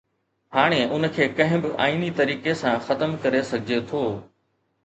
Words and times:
هاڻي 0.55 0.79
ان 0.95 1.05
کي 1.17 1.27
ڪنهن 1.41 1.61
به 1.65 1.69
آئيني 1.87 2.09
طريقي 2.21 2.57
سان 2.63 2.81
ختم 2.89 3.15
ڪري 3.27 3.43
سگهجي 3.51 3.81
ٿو. 3.93 4.03